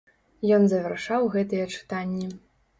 [0.57, 2.29] Ён завяршаў гэтыя чытанні.